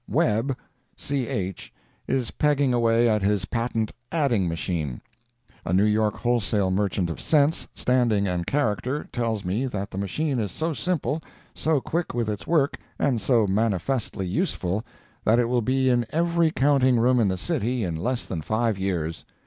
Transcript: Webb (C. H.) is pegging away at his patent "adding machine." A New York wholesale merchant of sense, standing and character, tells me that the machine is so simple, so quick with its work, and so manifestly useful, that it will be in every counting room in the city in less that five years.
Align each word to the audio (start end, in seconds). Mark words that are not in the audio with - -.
Webb 0.09 0.57
(C. 0.97 1.27
H.) 1.27 1.71
is 2.07 2.31
pegging 2.31 2.73
away 2.73 3.07
at 3.07 3.21
his 3.21 3.45
patent 3.45 3.91
"adding 4.11 4.47
machine." 4.49 4.99
A 5.63 5.73
New 5.73 5.83
York 5.85 6.15
wholesale 6.15 6.71
merchant 6.71 7.11
of 7.11 7.21
sense, 7.21 7.67
standing 7.75 8.25
and 8.27 8.47
character, 8.47 9.03
tells 9.13 9.45
me 9.45 9.67
that 9.67 9.91
the 9.91 9.99
machine 9.99 10.39
is 10.39 10.51
so 10.51 10.73
simple, 10.73 11.21
so 11.53 11.79
quick 11.79 12.15
with 12.15 12.31
its 12.31 12.47
work, 12.47 12.79
and 12.97 13.21
so 13.21 13.45
manifestly 13.45 14.25
useful, 14.25 14.83
that 15.23 15.37
it 15.37 15.45
will 15.47 15.61
be 15.61 15.87
in 15.87 16.07
every 16.09 16.49
counting 16.49 16.99
room 16.99 17.19
in 17.19 17.27
the 17.27 17.37
city 17.37 17.83
in 17.83 17.95
less 17.95 18.25
that 18.25 18.43
five 18.43 18.79
years. 18.79 19.23